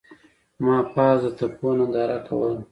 [0.63, 2.59] ما پاس د تپو ننداره کوله.